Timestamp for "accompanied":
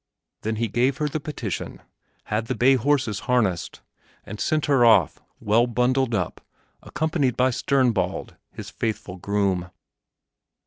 6.81-7.37